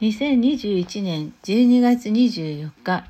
[0.00, 3.04] 2021年12月24日、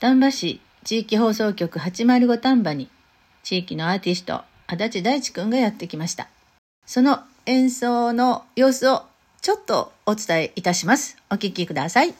[0.00, 2.90] 丹波市地域放送局805丹波に
[3.42, 6.28] 地域のアーティスト、足立大地くんがやってきました。
[6.84, 9.04] その演奏の様子を
[9.40, 11.16] ちょっとお伝えいたします。
[11.30, 12.12] お聴きください。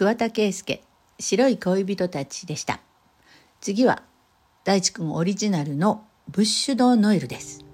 [0.00, 0.80] 桑田佳祐
[1.18, 2.80] 白い恋人たちでした。
[3.60, 4.02] 次は
[4.64, 7.69] 大地くんオリジナルのブッシュドノエルです。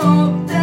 [0.00, 0.53] hope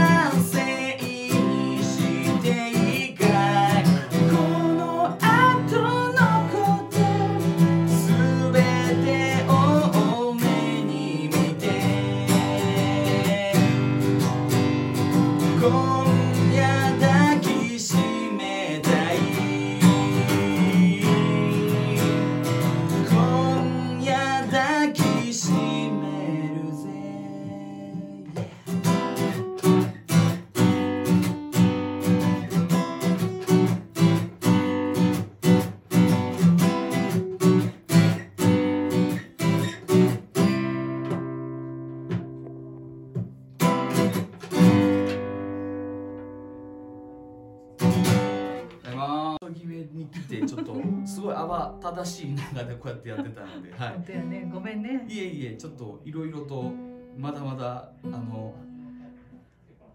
[49.91, 50.75] に来てちょっと
[51.05, 54.49] すごい慌ただしい中でこうやってやってたので、 は本当やね。
[54.51, 55.05] ごめんね。
[55.07, 56.71] い、いえいえちょっといろいろと
[57.17, 58.53] まだまだあの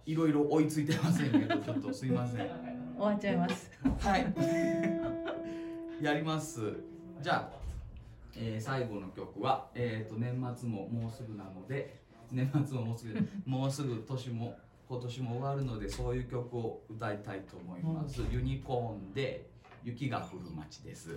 [0.05, 2.49] いろいろ追いついてませんけどちょっとすいません。
[2.97, 3.71] 終わっちゃいます。
[4.00, 4.35] はい。
[6.03, 6.75] やります。
[7.21, 7.50] じゃあ、
[8.37, 12.00] えー最後の曲は、えー、と年末ももうすぐなので
[12.31, 14.56] 年末ももうすぐもうすぐ年も
[14.89, 19.49] 今年も終わるのでそういう曲を歌いたいと思います、ユニコーンで
[19.87, 21.15] 雪が降る街です。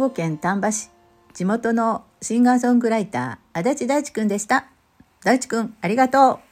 [0.00, 0.90] 庫県丹波市。
[1.34, 4.66] 地元のシンガーソングライター足立大地くんでした。
[5.24, 6.49] 大地くんありがとう。